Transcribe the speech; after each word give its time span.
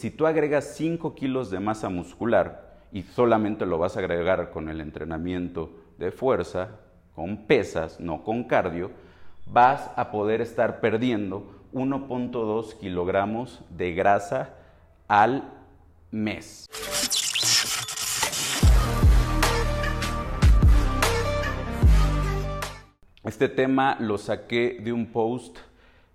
Si 0.00 0.12
tú 0.12 0.28
agregas 0.28 0.76
5 0.76 1.16
kilos 1.16 1.50
de 1.50 1.58
masa 1.58 1.88
muscular 1.88 2.78
y 2.92 3.02
solamente 3.02 3.66
lo 3.66 3.78
vas 3.78 3.96
a 3.96 3.98
agregar 3.98 4.52
con 4.52 4.68
el 4.68 4.80
entrenamiento 4.80 5.72
de 5.98 6.12
fuerza, 6.12 6.78
con 7.16 7.48
pesas, 7.48 7.98
no 7.98 8.22
con 8.22 8.44
cardio, 8.44 8.92
vas 9.46 9.90
a 9.96 10.12
poder 10.12 10.40
estar 10.40 10.78
perdiendo 10.78 11.50
1.2 11.72 12.78
kilogramos 12.78 13.60
de 13.70 13.92
grasa 13.92 14.54
al 15.08 15.52
mes. 16.12 16.68
Este 23.24 23.48
tema 23.48 23.96
lo 23.98 24.16
saqué 24.16 24.78
de 24.80 24.92
un 24.92 25.10
post 25.10 25.58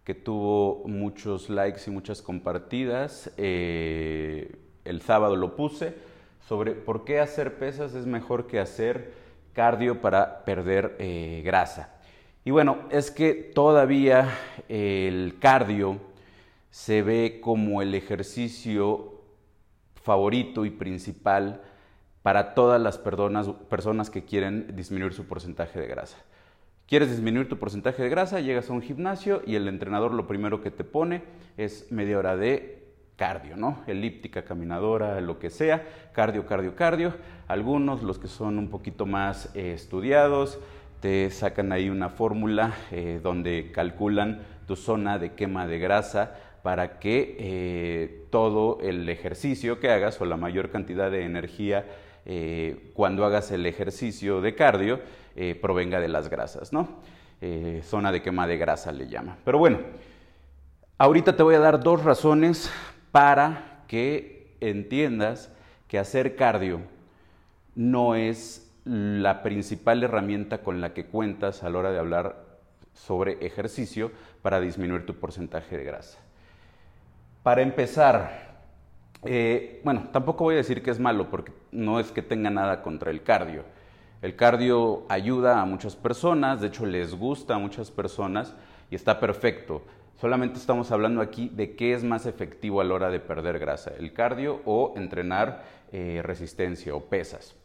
que 0.03 0.13
tuvo 0.13 0.83
muchos 0.87 1.49
likes 1.49 1.81
y 1.87 1.91
muchas 1.91 2.21
compartidas. 2.21 3.31
Eh, 3.37 4.55
el 4.85 5.01
sábado 5.01 5.35
lo 5.35 5.55
puse 5.55 5.95
sobre 6.47 6.73
por 6.73 7.05
qué 7.05 7.19
hacer 7.19 7.57
pesas 7.57 7.93
es 7.95 8.05
mejor 8.05 8.47
que 8.47 8.59
hacer 8.59 9.13
cardio 9.53 10.01
para 10.01 10.43
perder 10.43 10.95
eh, 10.99 11.41
grasa. 11.45 11.89
Y 12.43 12.51
bueno, 12.51 12.79
es 12.89 13.11
que 13.11 13.33
todavía 13.33 14.29
el 14.67 15.37
cardio 15.39 15.97
se 16.69 17.01
ve 17.01 17.39
como 17.41 17.81
el 17.81 17.95
ejercicio 17.95 19.21
favorito 19.95 20.65
y 20.65 20.69
principal 20.69 21.61
para 22.23 22.53
todas 22.53 22.81
las 22.81 22.97
personas, 22.97 23.47
personas 23.69 24.09
que 24.09 24.25
quieren 24.25 24.75
disminuir 24.75 25.13
su 25.13 25.25
porcentaje 25.25 25.79
de 25.79 25.87
grasa. 25.87 26.17
Quieres 26.87 27.09
disminuir 27.09 27.47
tu 27.47 27.57
porcentaje 27.57 28.03
de 28.03 28.09
grasa, 28.09 28.41
llegas 28.41 28.69
a 28.69 28.73
un 28.73 28.81
gimnasio 28.81 29.41
y 29.45 29.55
el 29.55 29.67
entrenador 29.67 30.13
lo 30.13 30.27
primero 30.27 30.61
que 30.61 30.69
te 30.69 30.83
pone 30.83 31.23
es 31.57 31.91
media 31.91 32.19
hora 32.19 32.35
de 32.35 32.83
cardio, 33.15 33.55
¿no? 33.55 33.83
Elíptica, 33.87 34.43
caminadora, 34.43 35.21
lo 35.21 35.39
que 35.39 35.49
sea, 35.49 35.87
cardio, 36.13 36.45
cardio, 36.45 36.75
cardio. 36.75 37.13
Algunos, 37.47 38.03
los 38.03 38.19
que 38.19 38.27
son 38.27 38.57
un 38.57 38.69
poquito 38.69 39.05
más 39.05 39.49
eh, 39.55 39.73
estudiados, 39.73 40.59
te 40.99 41.29
sacan 41.31 41.71
ahí 41.71 41.89
una 41.89 42.09
fórmula 42.09 42.73
eh, 42.91 43.19
donde 43.21 43.71
calculan 43.73 44.41
tu 44.67 44.75
zona 44.75 45.19
de 45.19 45.33
quema 45.33 45.67
de 45.67 45.79
grasa 45.79 46.35
para 46.63 46.99
que 46.99 47.35
eh, 47.39 48.25
todo 48.29 48.79
el 48.81 49.07
ejercicio 49.09 49.79
que 49.79 49.89
hagas 49.89 50.19
o 50.21 50.25
la 50.25 50.37
mayor 50.37 50.69
cantidad 50.69 51.11
de 51.11 51.25
energía 51.25 51.85
cuando 52.93 53.25
hagas 53.25 53.51
el 53.51 53.65
ejercicio 53.65 54.41
de 54.41 54.55
cardio 54.55 55.01
provenga 55.61 55.99
de 55.99 56.07
las 56.07 56.29
grasas, 56.29 56.71
¿no? 56.71 57.01
zona 57.83 58.11
de 58.11 58.21
quema 58.21 58.47
de 58.47 58.57
grasa 58.57 58.91
le 58.91 59.07
llama. 59.07 59.37
Pero 59.43 59.57
bueno, 59.57 59.79
ahorita 60.97 61.35
te 61.35 61.43
voy 61.43 61.55
a 61.55 61.59
dar 61.59 61.81
dos 61.83 62.03
razones 62.03 62.71
para 63.11 63.83
que 63.87 64.55
entiendas 64.61 65.51
que 65.87 65.99
hacer 65.99 66.35
cardio 66.35 66.81
no 67.75 68.15
es 68.15 68.71
la 68.85 69.43
principal 69.43 70.03
herramienta 70.03 70.59
con 70.59 70.81
la 70.81 70.93
que 70.93 71.05
cuentas 71.05 71.63
a 71.63 71.69
la 71.69 71.79
hora 71.79 71.91
de 71.91 71.99
hablar 71.99 72.45
sobre 72.93 73.45
ejercicio 73.45 74.11
para 74.41 74.59
disminuir 74.59 75.05
tu 75.05 75.15
porcentaje 75.15 75.77
de 75.77 75.83
grasa. 75.83 76.19
Para 77.43 77.61
empezar, 77.61 78.52
eh, 79.25 79.81
bueno, 79.83 80.09
tampoco 80.11 80.45
voy 80.45 80.55
a 80.55 80.57
decir 80.57 80.81
que 80.83 80.91
es 80.91 80.99
malo 80.99 81.29
porque 81.29 81.51
no 81.71 81.99
es 81.99 82.11
que 82.11 82.21
tenga 82.21 82.49
nada 82.49 82.81
contra 82.81 83.11
el 83.11 83.23
cardio. 83.23 83.63
El 84.21 84.35
cardio 84.35 85.03
ayuda 85.09 85.61
a 85.61 85.65
muchas 85.65 85.95
personas, 85.95 86.61
de 86.61 86.67
hecho 86.67 86.85
les 86.85 87.13
gusta 87.13 87.55
a 87.55 87.59
muchas 87.59 87.91
personas 87.91 88.55
y 88.89 88.95
está 88.95 89.19
perfecto. 89.19 89.81
Solamente 90.19 90.59
estamos 90.59 90.91
hablando 90.91 91.21
aquí 91.21 91.49
de 91.49 91.75
qué 91.75 91.93
es 91.93 92.03
más 92.03 92.25
efectivo 92.25 92.79
a 92.79 92.85
la 92.85 92.93
hora 92.93 93.09
de 93.09 93.19
perder 93.19 93.59
grasa, 93.59 93.91
el 93.97 94.13
cardio 94.13 94.61
o 94.65 94.93
entrenar 94.95 95.63
eh, 95.91 96.21
resistencia 96.23 96.95
o 96.95 97.01
pesas. 97.01 97.55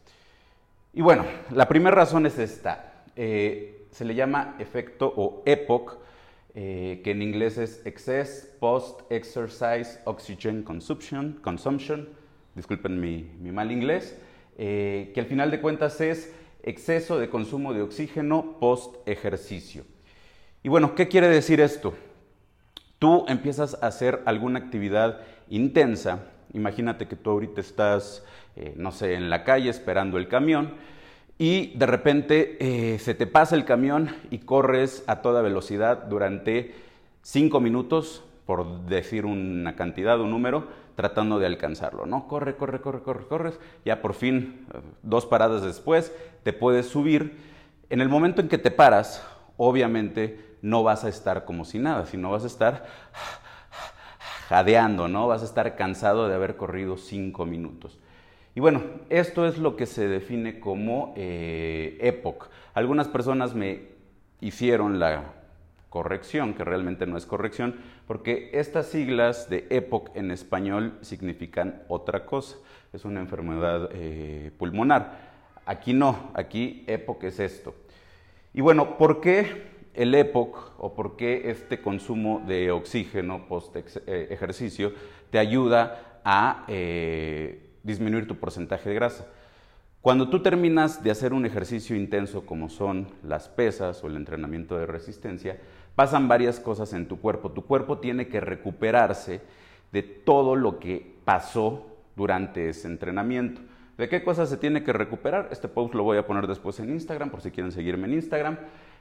Y 0.93 1.01
bueno, 1.01 1.23
la 1.51 1.67
primera 1.67 1.95
razón 1.95 2.25
es 2.25 2.37
esta. 2.39 3.03
Eh, 3.15 3.87
se 3.91 4.03
le 4.05 4.15
llama 4.15 4.55
efecto 4.59 5.11
o 5.15 5.43
EPOC, 5.45 5.97
eh, 6.55 7.01
que 7.03 7.11
en 7.11 7.21
inglés 7.21 7.57
es 7.57 7.85
Excess 7.85 8.55
Post-Exercise 8.59 9.99
Oxygen 10.05 10.63
Consumption, 10.63 11.39
consumption 11.41 12.09
disculpen 12.55 12.99
mi, 12.99 13.51
mal 13.51 13.71
inglés, 13.71 14.17
que 14.57 15.13
al 15.15 15.25
final 15.25 15.49
de 15.51 15.61
cuentas 15.61 16.01
es 16.01 16.33
exceso 16.63 17.17
de 17.17 17.29
consumo 17.29 17.73
de 17.73 17.81
oxígeno 17.81 18.57
post-ejercicio. 18.59 19.85
Y 20.61 20.67
bueno, 20.67 20.93
¿qué 20.95 21.07
quiere 21.07 21.29
decir 21.29 21.61
esto? 21.61 21.93
tú 22.99 23.25
empiezas 23.27 23.81
a 23.81 23.87
hacer 23.87 24.21
alguna 24.25 24.59
actividad 24.59 25.21
intensa, 25.49 26.25
imagínate 26.53 27.07
que 27.07 27.15
tú 27.15 27.31
ahorita 27.31 27.61
estás, 27.61 28.25
eh, 28.55 28.73
no 28.75 28.91
sé, 28.91 29.13
en 29.13 29.29
la 29.29 29.43
calle 29.45 29.69
esperando 29.69 30.17
el 30.17 30.27
camión 30.27 30.73
y 31.39 31.67
de 31.77 31.85
repente 31.85 32.57
eh, 32.59 32.99
se 32.99 33.15
te 33.15 33.25
pasa 33.25 33.55
el 33.55 33.63
camión 33.63 34.13
y 34.29 34.39
corres 34.39 35.05
a 35.07 35.21
toda 35.21 35.41
velocidad 35.41 36.03
durante 36.03 36.75
cinco 37.23 37.61
minutos, 37.61 38.25
por 38.45 38.81
decir 38.81 39.25
una 39.25 39.77
cantidad, 39.77 40.19
un 40.19 40.31
número, 40.31 40.67
tratando 40.95 41.39
de 41.39 41.45
alcanzarlo, 41.45 42.05
¿no? 42.05 42.27
Corre, 42.27 42.57
corre, 42.57 42.81
corre, 42.81 43.01
corre, 43.01 43.25
corres, 43.25 43.59
ya 43.85 44.01
por 44.01 44.15
fin, 44.15 44.67
eh, 44.73 44.81
dos 45.01 45.25
paradas 45.25 45.63
después, 45.63 46.13
te 46.43 46.51
puedes 46.51 46.87
subir. 46.87 47.37
En 47.89 48.01
el 48.01 48.09
momento 48.09 48.41
en 48.41 48.49
que 48.49 48.57
te 48.57 48.69
paras, 48.69 49.25
obviamente 49.55 50.57
no 50.61 50.83
vas 50.83 51.05
a 51.05 51.09
estar 51.09 51.45
como 51.45 51.63
si 51.63 51.79
nada, 51.79 52.05
sino 52.05 52.31
vas 52.31 52.43
a 52.43 52.47
estar 52.47 52.85
jadeando, 54.49 55.07
¿no? 55.07 55.27
Vas 55.27 55.41
a 55.41 55.45
estar 55.45 55.77
cansado 55.77 56.27
de 56.27 56.35
haber 56.35 56.57
corrido 56.57 56.97
cinco 56.97 57.45
minutos. 57.45 57.97
Y 58.55 58.59
bueno, 58.59 58.83
esto 59.09 59.47
es 59.47 59.57
lo 59.57 59.75
que 59.75 59.85
se 59.85 60.07
define 60.07 60.59
como 60.59 61.13
eh. 61.15 62.21
Algunas 62.73 63.07
personas 63.07 63.53
me 63.53 63.83
hicieron 64.41 64.99
la 64.99 65.33
corrección, 65.89 66.53
que 66.53 66.63
realmente 66.63 67.05
no 67.05 67.17
es 67.17 67.25
corrección, 67.25 67.75
porque 68.07 68.49
estas 68.53 68.87
siglas 68.87 69.49
de 69.49 69.67
EPOC 69.69 70.15
en 70.15 70.31
español 70.31 70.97
significan 71.01 71.83
otra 71.87 72.25
cosa, 72.25 72.57
es 72.93 73.05
una 73.05 73.19
enfermedad 73.19 73.89
eh, 73.93 74.51
pulmonar. 74.57 75.29
Aquí 75.65 75.93
no, 75.93 76.31
aquí 76.33 76.83
EPOC 76.87 77.23
es 77.25 77.39
esto. 77.39 77.75
Y 78.53 78.61
bueno, 78.61 78.97
¿por 78.97 79.21
qué 79.21 79.69
el 79.93 80.13
EPOC 80.15 80.73
o 80.77 80.93
por 80.93 81.15
qué 81.15 81.49
este 81.49 81.81
consumo 81.81 82.43
de 82.47 82.71
oxígeno 82.71 83.47
post 83.47 83.75
eh, 83.75 84.27
ejercicio 84.31 84.93
te 85.29 85.39
ayuda 85.39 86.21
a 86.23 86.65
eh, 86.67 87.68
disminuir 87.89 88.27
tu 88.27 88.35
porcentaje 88.35 88.89
de 88.89 88.95
grasa. 88.95 89.25
Cuando 90.01 90.29
tú 90.29 90.41
terminas 90.41 91.03
de 91.03 91.11
hacer 91.11 91.33
un 91.33 91.45
ejercicio 91.45 91.95
intenso 91.95 92.45
como 92.45 92.69
son 92.69 93.07
las 93.23 93.49
pesas 93.49 94.01
o 94.03 94.07
el 94.07 94.15
entrenamiento 94.15 94.77
de 94.77 94.85
resistencia, 94.85 95.57
pasan 95.95 96.27
varias 96.27 96.59
cosas 96.59 96.93
en 96.93 97.07
tu 97.07 97.19
cuerpo. 97.19 97.51
Tu 97.51 97.65
cuerpo 97.65 97.97
tiene 97.97 98.27
que 98.27 98.39
recuperarse 98.39 99.41
de 99.91 100.03
todo 100.03 100.55
lo 100.55 100.79
que 100.79 101.15
pasó 101.25 101.87
durante 102.15 102.69
ese 102.69 102.87
entrenamiento. 102.87 103.61
¿De 103.97 104.07
qué 104.07 104.23
cosas 104.23 104.49
se 104.49 104.55
tiene 104.55 104.83
que 104.83 104.93
recuperar? 104.93 105.49
Este 105.51 105.67
post 105.67 105.93
lo 105.93 106.03
voy 106.03 106.17
a 106.17 106.25
poner 106.25 106.47
después 106.47 106.79
en 106.79 106.91
Instagram 106.91 107.29
por 107.29 107.41
si 107.41 107.51
quieren 107.51 107.73
seguirme 107.73 108.07
en 108.07 108.13
Instagram. 108.13 108.57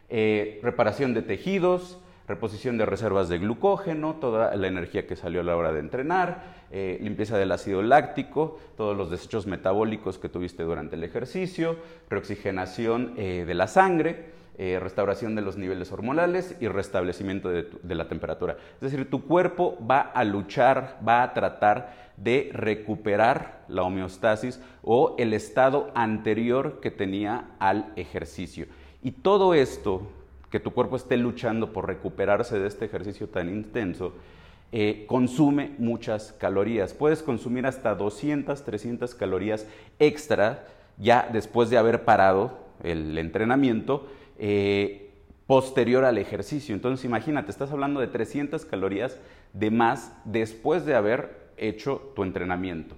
Eh, 0.09 0.59
reparación 0.63 1.15
de 1.15 1.23
tejidos, 1.23 2.01
reposición 2.29 2.77
de 2.77 2.87
reservas 2.87 3.29
de 3.29 3.39
glucógeno, 3.39 4.17
toda 4.17 4.55
la 4.55 4.67
energía 4.69 5.07
que 5.07 5.17
salió 5.17 5.41
a 5.41 5.45
la 5.45 5.57
hora 5.57 5.73
de 5.73 5.81
entrenar, 5.81 6.67
eh, 6.71 6.99
limpieza 7.01 7.39
del 7.39 7.51
ácido 7.51 7.83
láctico, 7.83 8.59
todos 8.77 8.97
los 8.97 9.11
desechos 9.11 9.47
metabólicos 9.47 10.19
que 10.19 10.29
tuviste 10.29 10.63
durante 10.63 10.97
el 10.97 11.05
ejercicio, 11.05 11.77
reoxigenación 12.11 13.15
eh, 13.17 13.45
de 13.47 13.55
la 13.55 13.67
sangre, 13.67 14.39
restauración 14.59 15.37
de 15.37 15.43
los 15.43 15.57
niveles 15.57 15.93
hormonales 15.93 16.57
y 16.59 16.67
restablecimiento 16.67 17.49
de, 17.49 17.95
la 17.95 18.09
temperatura. 18.09 18.57
Es 18.75 18.91
decir, 18.91 19.09
tu 19.09 19.25
cuerpo 19.25 19.79
va 19.89 20.01
a 20.01 20.25
luchar, 20.25 20.99
va 21.07 21.23
a 21.23 21.33
tratar 21.33 21.95
de 22.17 22.51
recuperar 22.53 23.65
la 23.69 23.85
homeostasis 23.85 24.61
o 24.83 25.15
el 25.17 25.33
estado 25.33 25.93
anterior 25.95 26.81
que 26.81 26.91
tenía 26.91 27.51
al 27.61 27.93
ejercicio. 27.95 28.67
Y 29.01 29.13
todo 29.13 29.55
esto, 29.55 30.09
que 30.51 30.61
tu 30.61 30.73
cuerpo 30.73 30.97
esté 30.97 31.17
luchando 31.17 31.73
por 31.73 31.87
recuperarse 31.87 32.59
de 32.59 32.69
este 32.69 32.87
ejercicio 32.87 33.29
tan 33.29 33.49
intenso, 33.49 34.13
eh, 34.71 35.05
consume 35.07 35.75
muchas 35.79 36.35
calorías. 36.39 36.93
Puedes 36.93 37.23
consumir 37.23 37.67
hasta 37.67 37.95
200, 37.95 38.63
300 38.65 39.15
calorías 39.15 39.67
extra 39.99 40.67
ya 40.99 41.29
después 41.33 41.71
de 41.71 41.79
haber 41.79 42.05
parado 42.05 42.59
el 42.83 43.17
entrenamiento 43.17 44.07
eh, 44.39 45.11
posterior 45.47 46.05
al 46.05 46.19
ejercicio. 46.19 46.75
Entonces 46.75 47.05
imagínate, 47.05 47.51
estás 47.51 47.71
hablando 47.73 48.01
de 48.01 48.09
300 48.09 48.65
calorías 48.67 49.19
de 49.55 49.71
más 49.71 50.13
después 50.25 50.85
de 50.85 50.95
haber 50.95 51.51
hecho 51.57 52.13
tu 52.15 52.23
entrenamiento. 52.23 52.95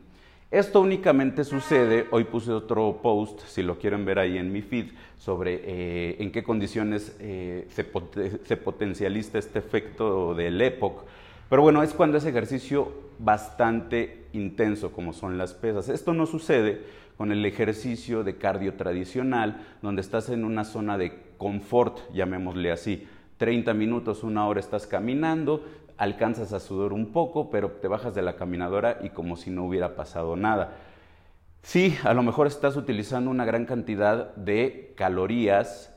Esto 0.50 0.80
únicamente 0.80 1.44
sucede, 1.44 2.08
hoy 2.10 2.24
puse 2.24 2.50
otro 2.50 2.98
post, 3.00 3.40
si 3.46 3.62
lo 3.62 3.78
quieren 3.78 4.04
ver 4.04 4.18
ahí 4.18 4.36
en 4.36 4.50
mi 4.50 4.62
feed, 4.62 4.86
sobre 5.16 5.60
eh, 5.62 6.16
en 6.18 6.32
qué 6.32 6.42
condiciones 6.42 7.14
eh, 7.20 7.68
se, 7.70 8.56
potencializa 8.56 9.38
este 9.38 9.60
efecto 9.60 10.34
del 10.34 10.60
EPOC. 10.60 11.04
Pero 11.48 11.62
bueno, 11.62 11.84
es 11.84 11.94
cuando 11.94 12.18
es 12.18 12.24
ejercicio 12.24 12.92
bastante 13.20 14.24
intenso, 14.32 14.90
como 14.90 15.12
son 15.12 15.38
las 15.38 15.54
pesas. 15.54 15.88
Esto 15.88 16.14
no 16.14 16.26
sucede 16.26 16.80
con 17.16 17.30
el 17.30 17.46
ejercicio 17.46 18.24
de 18.24 18.34
cardio 18.34 18.74
tradicional, 18.74 19.64
donde 19.82 20.00
estás 20.00 20.30
en 20.30 20.44
una 20.44 20.64
zona 20.64 20.98
de 20.98 21.16
confort, 21.38 22.12
llamémosle 22.12 22.72
así. 22.72 23.06
30 23.36 23.72
minutos, 23.72 24.24
una 24.24 24.46
hora 24.46 24.60
estás 24.60 24.86
caminando, 24.86 25.64
alcanzas 26.00 26.54
a 26.54 26.60
sudar 26.60 26.94
un 26.94 27.12
poco, 27.12 27.50
pero 27.50 27.72
te 27.72 27.86
bajas 27.86 28.14
de 28.14 28.22
la 28.22 28.34
caminadora 28.34 28.98
y 29.02 29.10
como 29.10 29.36
si 29.36 29.50
no 29.50 29.66
hubiera 29.66 29.96
pasado 29.96 30.34
nada. 30.34 30.72
Sí, 31.62 31.94
a 32.04 32.14
lo 32.14 32.22
mejor 32.22 32.46
estás 32.46 32.74
utilizando 32.76 33.30
una 33.30 33.44
gran 33.44 33.66
cantidad 33.66 34.34
de 34.34 34.94
calorías, 34.96 35.94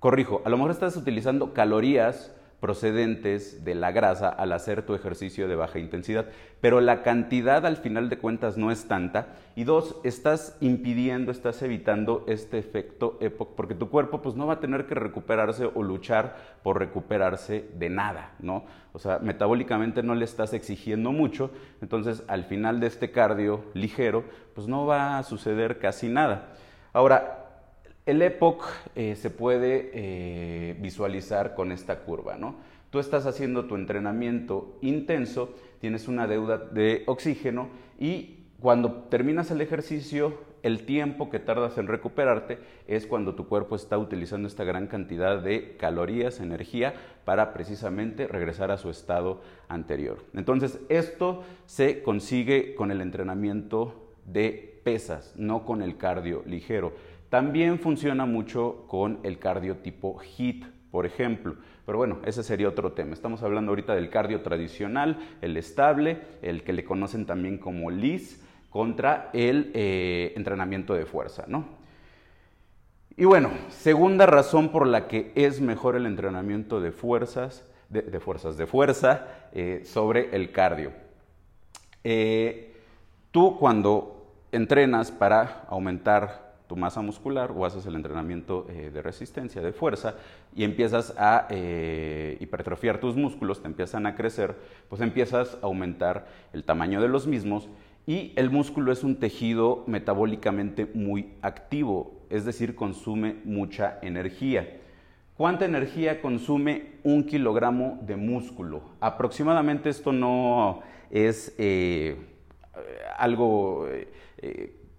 corrijo, 0.00 0.42
a 0.44 0.50
lo 0.50 0.58
mejor 0.58 0.70
estás 0.72 0.96
utilizando 0.96 1.54
calorías 1.54 2.30
procedentes 2.62 3.64
de 3.64 3.74
la 3.74 3.90
grasa 3.90 4.28
al 4.28 4.52
hacer 4.52 4.86
tu 4.86 4.94
ejercicio 4.94 5.48
de 5.48 5.56
baja 5.56 5.80
intensidad, 5.80 6.26
pero 6.60 6.80
la 6.80 7.02
cantidad 7.02 7.66
al 7.66 7.76
final 7.76 8.08
de 8.08 8.18
cuentas 8.18 8.56
no 8.56 8.70
es 8.70 8.86
tanta 8.86 9.34
y 9.56 9.64
dos, 9.64 9.96
estás 10.04 10.56
impidiendo, 10.60 11.32
estás 11.32 11.60
evitando 11.62 12.24
este 12.28 12.58
efecto 12.58 13.18
EPOC 13.20 13.56
porque 13.56 13.74
tu 13.74 13.90
cuerpo 13.90 14.22
pues 14.22 14.36
no 14.36 14.46
va 14.46 14.54
a 14.54 14.60
tener 14.60 14.86
que 14.86 14.94
recuperarse 14.94 15.68
o 15.74 15.82
luchar 15.82 16.36
por 16.62 16.78
recuperarse 16.78 17.68
de 17.76 17.90
nada, 17.90 18.30
¿no? 18.38 18.64
O 18.92 19.00
sea, 19.00 19.18
metabólicamente 19.18 20.04
no 20.04 20.14
le 20.14 20.24
estás 20.24 20.52
exigiendo 20.52 21.10
mucho, 21.10 21.50
entonces 21.80 22.22
al 22.28 22.44
final 22.44 22.78
de 22.78 22.86
este 22.86 23.10
cardio 23.10 23.64
ligero 23.74 24.22
pues 24.54 24.68
no 24.68 24.86
va 24.86 25.18
a 25.18 25.24
suceder 25.24 25.80
casi 25.80 26.08
nada. 26.08 26.52
Ahora, 26.92 27.41
el 28.06 28.22
EPOC 28.22 28.64
eh, 28.94 29.16
se 29.16 29.30
puede 29.30 29.90
eh, 29.94 30.76
visualizar 30.80 31.54
con 31.54 31.72
esta 31.72 32.00
curva, 32.00 32.36
¿no? 32.36 32.56
Tú 32.90 32.98
estás 32.98 33.26
haciendo 33.26 33.64
tu 33.64 33.76
entrenamiento 33.76 34.76
intenso, 34.82 35.54
tienes 35.80 36.08
una 36.08 36.26
deuda 36.26 36.58
de 36.58 37.04
oxígeno 37.06 37.68
y 37.98 38.40
cuando 38.60 38.92
terminas 39.08 39.50
el 39.50 39.60
ejercicio, 39.60 40.34
el 40.62 40.84
tiempo 40.84 41.30
que 41.30 41.40
tardas 41.40 41.78
en 41.78 41.88
recuperarte 41.88 42.58
es 42.86 43.06
cuando 43.06 43.34
tu 43.34 43.48
cuerpo 43.48 43.76
está 43.76 43.98
utilizando 43.98 44.46
esta 44.46 44.62
gran 44.62 44.86
cantidad 44.86 45.42
de 45.42 45.76
calorías, 45.76 46.38
energía, 46.38 46.94
para 47.24 47.52
precisamente 47.54 48.28
regresar 48.28 48.70
a 48.70 48.76
su 48.76 48.90
estado 48.90 49.40
anterior. 49.68 50.18
Entonces, 50.34 50.78
esto 50.88 51.42
se 51.66 52.02
consigue 52.02 52.74
con 52.74 52.90
el 52.90 53.00
entrenamiento 53.00 54.12
de 54.26 54.80
pesas, 54.84 55.34
no 55.36 55.64
con 55.64 55.82
el 55.82 55.96
cardio 55.96 56.42
ligero. 56.46 56.92
También 57.32 57.78
funciona 57.78 58.26
mucho 58.26 58.84
con 58.88 59.18
el 59.22 59.38
cardio 59.38 59.78
tipo 59.78 60.20
HIT, 60.20 60.66
por 60.90 61.06
ejemplo. 61.06 61.56
Pero 61.86 61.96
bueno, 61.96 62.18
ese 62.26 62.42
sería 62.42 62.68
otro 62.68 62.92
tema. 62.92 63.14
Estamos 63.14 63.42
hablando 63.42 63.70
ahorita 63.72 63.94
del 63.94 64.10
cardio 64.10 64.42
tradicional, 64.42 65.16
el 65.40 65.56
estable, 65.56 66.20
el 66.42 66.62
que 66.62 66.74
le 66.74 66.84
conocen 66.84 67.24
también 67.24 67.56
como 67.56 67.90
LIS, 67.90 68.44
contra 68.68 69.30
el 69.32 69.70
eh, 69.72 70.34
entrenamiento 70.36 70.92
de 70.92 71.06
fuerza, 71.06 71.46
¿no? 71.48 71.64
Y 73.16 73.24
bueno, 73.24 73.50
segunda 73.70 74.26
razón 74.26 74.68
por 74.68 74.86
la 74.86 75.08
que 75.08 75.32
es 75.34 75.62
mejor 75.62 75.96
el 75.96 76.04
entrenamiento 76.04 76.82
de 76.82 76.92
fuerzas, 76.92 77.66
de, 77.88 78.20
fuerzas, 78.20 78.58
de 78.58 78.66
fuerza 78.66 79.26
eh, 79.54 79.84
sobre 79.86 80.36
el 80.36 80.52
cardio. 80.52 80.92
Eh, 82.04 82.76
tú 83.30 83.56
cuando 83.58 84.34
entrenas 84.52 85.10
para 85.10 85.64
aumentar 85.70 86.51
masa 86.76 87.00
muscular 87.00 87.52
o 87.54 87.64
haces 87.64 87.86
el 87.86 87.96
entrenamiento 87.96 88.66
eh, 88.68 88.90
de 88.92 89.02
resistencia, 89.02 89.62
de 89.62 89.72
fuerza, 89.72 90.14
y 90.54 90.64
empiezas 90.64 91.14
a 91.18 91.46
eh, 91.50 92.36
hipertrofiar 92.40 92.98
tus 92.98 93.16
músculos, 93.16 93.60
te 93.60 93.68
empiezan 93.68 94.06
a 94.06 94.14
crecer, 94.14 94.56
pues 94.88 95.00
empiezas 95.00 95.58
a 95.62 95.66
aumentar 95.66 96.26
el 96.52 96.64
tamaño 96.64 97.00
de 97.00 97.08
los 97.08 97.26
mismos 97.26 97.68
y 98.06 98.32
el 98.36 98.50
músculo 98.50 98.92
es 98.92 99.04
un 99.04 99.20
tejido 99.20 99.84
metabólicamente 99.86 100.86
muy 100.92 101.34
activo, 101.40 102.20
es 102.30 102.44
decir, 102.44 102.74
consume 102.74 103.36
mucha 103.44 103.98
energía. 104.02 104.78
¿Cuánta 105.36 105.64
energía 105.64 106.20
consume 106.20 106.92
un 107.04 107.24
kilogramo 107.24 107.98
de 108.02 108.16
músculo? 108.16 108.82
Aproximadamente 109.00 109.88
esto 109.88 110.12
no 110.12 110.82
es 111.10 111.54
eh, 111.58 112.16
algo 113.16 113.86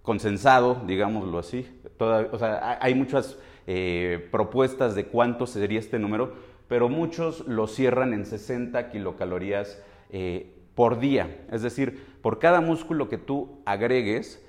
consensado, 0.04 0.82
digámoslo 0.86 1.38
así. 1.38 1.66
o 1.98 2.38
sea, 2.38 2.78
hay 2.80 2.94
muchas 2.94 3.38
eh, 3.66 4.28
propuestas 4.30 4.94
de 4.94 5.06
cuánto 5.06 5.46
sería 5.46 5.80
este 5.80 5.98
número, 5.98 6.34
pero 6.68 6.88
muchos 6.88 7.48
lo 7.48 7.66
cierran 7.66 8.12
en 8.12 8.26
60 8.26 8.90
kilocalorías 8.90 9.82
eh, 10.10 10.54
por 10.74 10.98
día. 10.98 11.46
Es 11.50 11.62
decir, 11.62 12.18
por 12.20 12.38
cada 12.38 12.60
músculo 12.60 13.08
que 13.08 13.16
tú 13.16 13.62
agregues, 13.64 14.44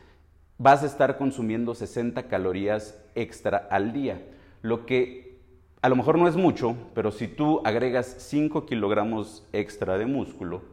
vas 0.58 0.84
a 0.84 0.88
estar 0.88 1.18
consumiendo 1.18 1.74
60 1.74 2.28
calorías 2.28 3.02
extra 3.16 3.68
al 3.72 3.94
día. 3.94 4.22
Lo 4.62 4.86
que 4.86 5.40
a 5.82 5.88
lo 5.88 5.96
mejor 5.96 6.18
no 6.18 6.28
es 6.28 6.36
mucho, 6.36 6.76
pero 6.94 7.12
si 7.12 7.30
tú 7.30 7.62
agregas 7.64 8.14
5 8.20 8.66
kilogramos 8.66 9.48
extra 9.54 9.98
de 9.98 10.06
músculo, 10.06 10.64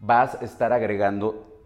vas 0.00 0.40
a 0.40 0.44
estar 0.46 0.72
agregando 0.72 1.57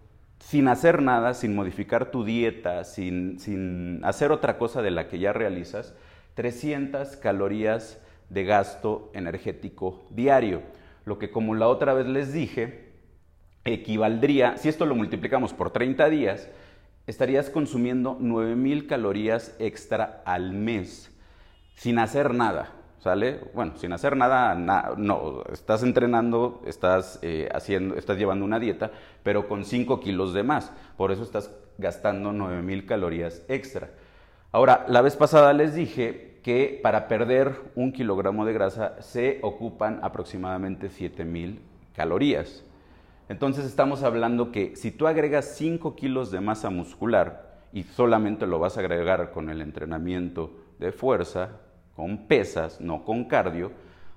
sin 0.43 0.69
hacer 0.69 1.03
nada, 1.03 1.35
sin 1.35 1.55
modificar 1.55 2.11
tu 2.11 2.25
dieta, 2.25 2.85
sin, 2.85 4.01
hacer 4.03 4.33
otra 4.33 4.59
cosa 4.59 4.83
de 4.83 4.91
la 4.91 5.09
que 5.09 5.19
ya 5.19 5.33
realizas, 5.33 5.95
300 6.35 7.17
calorías 7.17 8.01
de 8.29 8.45
gasto 8.45 9.11
energético 9.15 10.05
diario. 10.11 10.63
Lo 11.05 11.19
que 11.19 11.31
como 11.31 11.55
la 11.55 11.69
otra 11.69 11.95
vez 11.95 12.07
les 12.07 12.33
dije, 12.33 12.91
equivaldría, 13.65 14.57
si 14.57 14.69
esto 14.69 14.85
lo 14.85 14.97
multiplicamos 14.97 15.55
por 15.55 15.71
30 15.71 16.09
días, 16.11 16.49
estarías 17.07 17.49
consumiendo 17.49 18.17
9000 18.19 18.87
calorías 18.87 19.55
extra 19.59 20.23
al 20.25 20.53
mes 20.53 21.11
sin 21.77 21.99
hacer 21.99 22.35
nada. 22.35 22.73
¿Sale? 23.03 23.41
Bueno, 23.53 23.73
sin 23.79 23.93
hacer 23.93 24.17
nada, 24.17 24.55
no, 24.55 25.43
estás 25.53 25.83
entrenando, 25.83 26.63
estás, 26.67 27.19
eh, 27.23 27.49
haciendo, 27.53 27.97
estás 27.97 28.17
llevando 28.17 28.45
una 28.45 28.61
dieta, 28.61 28.93
pero 29.25 29.49
con 29.49 29.65
5 29.65 29.99
kilos 29.99 30.33
de 30.33 30.45
más. 30.45 30.71
Por 30.97 31.11
eso 31.11 31.25
estás 31.25 31.51
gastando 31.79 32.33
9000 32.33 32.87
calorías 32.87 33.43
extra. 33.49 33.91
Ahora, 34.53 34.85
la 34.87 35.03
vez 35.03 35.17
pasada 35.17 35.53
les 35.53 35.75
dije 35.75 36.39
que 36.45 36.79
para 36.81 37.09
perder 37.09 37.57
un 37.75 37.91
kilogramo 37.91 38.45
de 38.45 38.53
grasa 38.53 39.03
se 39.03 39.41
ocupan 39.43 39.99
aproximadamente 40.05 40.89
7000 40.89 41.61
calorías. 41.97 42.63
Entonces 43.29 43.65
estamos 43.65 44.05
hablando 44.05 44.53
que 44.53 44.77
si 44.77 44.93
tú 44.93 45.09
agregas 45.09 45.57
5 45.57 45.97
kilos 45.97 46.31
de 46.31 46.41
masa 46.41 46.71
muscular 46.71 47.63
y 47.73 47.83
solamente 47.83 48.47
lo 48.47 48.61
vas 48.61 48.77
a 48.77 48.81
agregar 48.81 49.33
con 49.33 49.51
el 49.51 49.61
entrenamiento 49.61 50.53
de 50.79 50.93
fuerza, 50.93 51.62
con 51.97 52.27
pesas, 52.27 52.81
no 52.81 53.05
con 53.05 53.25
cardio, 53.25 53.73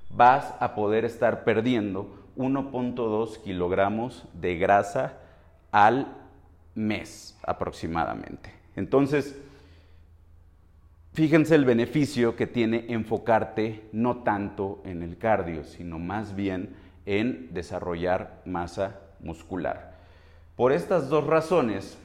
vas 0.10 0.53
a 0.60 0.75
poder 0.75 1.05
estar 1.05 1.44
perdiendo 1.44 2.25
1.2 2.38 3.41
kilogramos 3.41 4.25
de 4.34 4.58
grasa 4.58 5.17
al 5.72 6.08
mes 6.74 7.38
aproximadamente. 7.44 8.53
Entonces, 8.75 9.36
fíjense 11.13 11.55
el 11.55 11.65
beneficio 11.65 12.36
que 12.36 12.48
tiene 12.48 12.86
enfocarte 12.89 13.88
no 13.91 14.17
tanto 14.17 14.82
en 14.86 15.01
el 15.01 15.17
cardio, 15.17 15.63
sino 15.63 16.00
más 16.00 16.36
bien 16.36 16.75
en 17.05 17.53
desarrollar 17.53 18.41
masa 18.46 19.00
muscular. 19.20 19.96
Por 20.55 20.72
estas 20.72 21.10
dos 21.10 21.25
razones, 21.25 21.98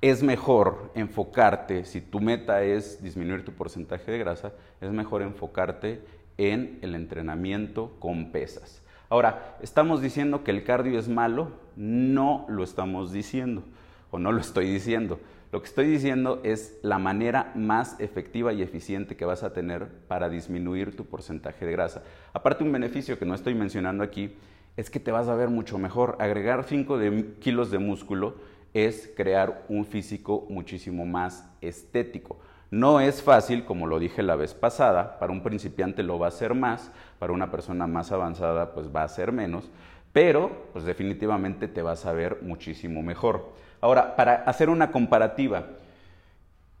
es 0.00 0.22
mejor 0.22 0.92
enfocarte, 0.94 1.84
si 1.84 2.00
tu 2.00 2.20
meta 2.20 2.62
es 2.62 3.02
disminuir 3.02 3.44
tu 3.44 3.52
porcentaje 3.52 4.12
de 4.12 4.18
grasa, 4.18 4.52
es 4.80 4.90
mejor 4.92 5.22
enfocarte 5.22 6.02
en 6.36 6.78
el 6.82 6.94
entrenamiento 6.94 7.96
con 7.98 8.30
pesas. 8.30 8.82
Ahora, 9.08 9.56
¿estamos 9.60 10.00
diciendo 10.00 10.44
que 10.44 10.52
el 10.52 10.62
cardio 10.62 11.00
es 11.00 11.08
malo? 11.08 11.50
No 11.74 12.46
lo 12.48 12.62
estamos 12.62 13.10
diciendo, 13.12 13.64
o 14.10 14.18
no 14.18 14.30
lo 14.30 14.40
estoy 14.40 14.70
diciendo. 14.70 15.18
Lo 15.50 15.62
que 15.62 15.66
estoy 15.66 15.86
diciendo 15.86 16.40
es 16.44 16.78
la 16.82 16.98
manera 16.98 17.52
más 17.56 17.98
efectiva 17.98 18.52
y 18.52 18.62
eficiente 18.62 19.16
que 19.16 19.24
vas 19.24 19.42
a 19.42 19.52
tener 19.52 19.88
para 20.06 20.28
disminuir 20.28 20.94
tu 20.94 21.06
porcentaje 21.06 21.64
de 21.64 21.72
grasa. 21.72 22.04
Aparte, 22.34 22.62
un 22.62 22.70
beneficio 22.70 23.18
que 23.18 23.24
no 23.24 23.34
estoy 23.34 23.54
mencionando 23.54 24.04
aquí 24.04 24.36
es 24.76 24.90
que 24.90 25.00
te 25.00 25.10
vas 25.10 25.26
a 25.26 25.34
ver 25.34 25.48
mucho 25.48 25.78
mejor. 25.78 26.16
Agregar 26.20 26.64
5 26.64 26.98
kilos 27.40 27.70
de 27.70 27.78
músculo 27.78 28.36
es 28.74 29.12
crear 29.16 29.64
un 29.68 29.84
físico 29.84 30.46
muchísimo 30.48 31.06
más 31.06 31.48
estético. 31.60 32.38
No 32.70 33.00
es 33.00 33.22
fácil, 33.22 33.64
como 33.64 33.86
lo 33.86 33.98
dije 33.98 34.22
la 34.22 34.36
vez 34.36 34.54
pasada, 34.54 35.18
para 35.18 35.32
un 35.32 35.42
principiante 35.42 36.02
lo 36.02 36.18
va 36.18 36.28
a 36.28 36.32
ser 36.32 36.54
más, 36.54 36.90
para 37.18 37.32
una 37.32 37.50
persona 37.50 37.86
más 37.86 38.12
avanzada 38.12 38.74
pues 38.74 38.94
va 38.94 39.02
a 39.02 39.08
ser 39.08 39.32
menos, 39.32 39.70
pero 40.12 40.68
pues 40.72 40.84
definitivamente 40.84 41.68
te 41.68 41.82
vas 41.82 42.04
a 42.04 42.12
ver 42.12 42.38
muchísimo 42.42 43.02
mejor. 43.02 43.52
Ahora, 43.80 44.16
para 44.16 44.34
hacer 44.44 44.68
una 44.68 44.90
comparativa, 44.90 45.66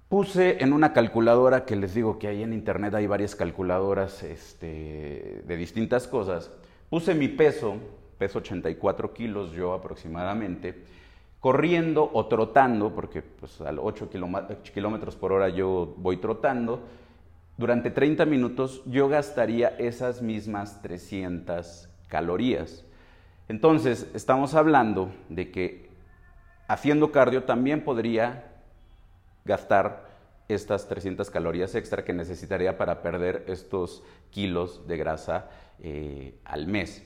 puse 0.08 0.62
en 0.62 0.72
una 0.72 0.92
calculadora 0.92 1.64
que 1.64 1.76
les 1.76 1.94
digo 1.94 2.18
que 2.18 2.28
ahí 2.28 2.42
en 2.42 2.52
internet 2.52 2.94
hay 2.94 3.06
varias 3.06 3.34
calculadoras 3.34 4.22
este, 4.22 5.42
de 5.46 5.56
distintas 5.56 6.06
cosas, 6.06 6.50
Puse 6.90 7.14
mi 7.14 7.28
peso, 7.28 7.76
peso 8.16 8.38
84 8.38 9.12
kilos 9.12 9.52
yo 9.52 9.74
aproximadamente, 9.74 10.84
corriendo 11.40 12.10
o 12.12 12.26
trotando, 12.26 12.94
porque 12.94 13.22
pues 13.22 13.60
a 13.60 13.70
8 13.70 14.10
kilómetros 14.72 15.16
por 15.16 15.32
hora 15.32 15.48
yo 15.48 15.94
voy 15.96 16.16
trotando, 16.16 16.82
durante 17.56 17.90
30 17.90 18.24
minutos 18.24 18.82
yo 18.86 19.08
gastaría 19.08 19.68
esas 19.78 20.22
mismas 20.22 20.80
300 20.82 21.88
calorías. 22.08 22.84
Entonces, 23.48 24.08
estamos 24.14 24.54
hablando 24.54 25.10
de 25.28 25.50
que 25.50 25.88
haciendo 26.68 27.12
cardio 27.12 27.44
también 27.44 27.82
podría 27.82 28.52
gastar 29.44 30.06
estas 30.48 30.88
300 30.88 31.30
calorías 31.30 31.74
extra 31.74 32.04
que 32.04 32.12
necesitaría 32.12 32.78
para 32.78 33.02
perder 33.02 33.44
estos 33.48 34.02
kilos 34.30 34.86
de 34.86 34.96
grasa 34.96 35.48
eh, 35.80 36.34
al 36.44 36.66
mes. 36.66 37.02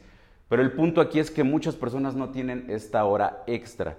Pero 0.48 0.62
el 0.62 0.72
punto 0.72 1.00
aquí 1.00 1.18
es 1.18 1.30
que 1.30 1.44
muchas 1.44 1.76
personas 1.76 2.14
no 2.14 2.30
tienen 2.30 2.66
esta 2.68 3.04
hora 3.04 3.42
extra. 3.46 3.96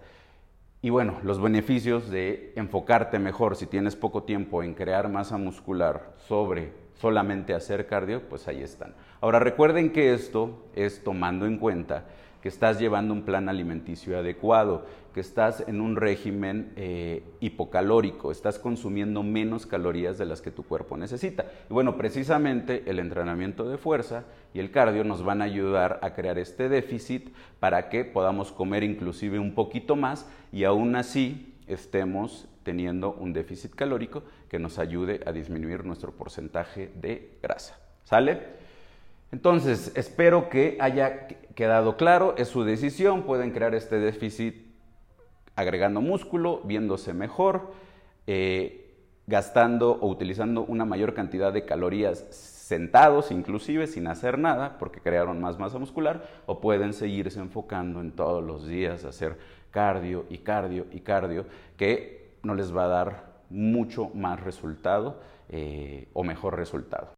Y 0.83 0.89
bueno, 0.89 1.17
los 1.23 1.41
beneficios 1.41 2.09
de 2.09 2.51
enfocarte 2.57 3.17
mejor 3.17 3.55
si 3.55 3.67
tienes 3.67 3.95
poco 3.95 4.23
tiempo 4.23 4.63
en 4.63 4.73
crear 4.73 5.07
masa 5.07 5.37
muscular 5.37 6.11
sobre 6.27 6.73
solamente 6.95 7.53
hacer 7.53 7.87
cardio, 7.87 8.27
pues 8.27 8.49
ahí 8.49 8.61
están. 8.61 8.93
Ahora 9.21 9.39
recuerden 9.39 9.93
que 9.93 10.13
esto 10.13 10.65
es 10.75 11.01
tomando 11.01 11.45
en 11.45 11.57
cuenta 11.57 12.03
que 12.43 12.50
estás 12.50 12.77
llevando 12.77 13.13
un 13.13 13.21
plan 13.21 13.47
alimenticio 13.47 14.19
adecuado, 14.19 14.85
que 15.13 15.21
estás 15.21 15.63
en 15.65 15.79
un 15.79 15.95
régimen 15.95 16.73
eh, 16.75 17.23
hipocalórico, 17.39 18.33
estás 18.33 18.59
consumiendo 18.59 19.23
menos 19.23 19.65
calorías 19.65 20.17
de 20.17 20.25
las 20.25 20.41
que 20.41 20.51
tu 20.51 20.63
cuerpo 20.63 20.97
necesita. 20.97 21.45
Y 21.69 21.73
bueno, 21.73 21.95
precisamente 21.95 22.83
el 22.85 23.00
entrenamiento 23.00 23.63
de 23.69 23.77
fuerza 23.77 24.25
y 24.53 24.59
el 24.59 24.71
cardio 24.71 25.05
nos 25.05 25.23
van 25.23 25.41
a 25.41 25.45
ayudar 25.45 26.01
a 26.03 26.13
crear 26.15 26.38
este 26.38 26.67
déficit 26.67 27.29
para 27.62 27.88
que 27.88 28.03
podamos 28.03 28.51
comer 28.51 28.83
inclusive 28.83 29.39
un 29.39 29.55
poquito 29.55 29.95
más 29.95 30.29
y 30.51 30.65
aún 30.65 30.97
así 30.97 31.55
estemos 31.67 32.50
teniendo 32.63 33.13
un 33.13 33.31
déficit 33.31 33.73
calórico 33.73 34.21
que 34.50 34.59
nos 34.59 34.79
ayude 34.79 35.21
a 35.25 35.31
disminuir 35.31 35.85
nuestro 35.85 36.12
porcentaje 36.12 36.91
de 36.93 37.38
grasa. 37.41 37.79
¿Sale? 38.03 38.62
Entonces, 39.33 39.91
espero 39.95 40.47
que 40.47 40.77
haya 40.79 41.27
quedado 41.55 41.97
claro, 41.97 42.35
es 42.37 42.49
su 42.49 42.63
decisión, 42.63 43.23
pueden 43.23 43.49
crear 43.49 43.73
este 43.73 43.97
déficit 43.97 44.75
agregando 45.55 46.01
músculo, 46.01 46.61
viéndose 46.65 47.15
mejor, 47.15 47.71
eh, 48.27 48.93
gastando 49.25 49.93
o 49.93 50.07
utilizando 50.07 50.61
una 50.61 50.85
mayor 50.85 51.15
cantidad 51.15 51.51
de 51.51 51.65
calorías 51.65 52.19
sentados, 52.29 53.31
inclusive 53.31 53.87
sin 53.87 54.05
hacer 54.05 54.37
nada, 54.37 54.77
porque 54.77 55.01
crearon 55.01 55.41
más 55.41 55.57
masa 55.57 55.79
muscular, 55.79 56.27
o 56.45 56.61
pueden 56.61 56.93
seguirse 56.93 57.39
enfocando 57.39 58.01
en 58.01 58.11
todos 58.11 58.43
los 58.43 58.67
días, 58.67 59.03
hacer 59.03 59.39
cardio 59.71 60.27
y 60.29 60.37
cardio 60.37 60.85
y 60.91 60.99
cardio, 60.99 61.47
que 61.75 62.35
no 62.43 62.53
les 62.53 62.75
va 62.75 62.83
a 62.85 62.87
dar 62.87 63.33
mucho 63.49 64.11
más 64.13 64.39
resultado 64.41 65.19
eh, 65.49 66.07
o 66.13 66.23
mejor 66.23 66.55
resultado. 66.55 67.15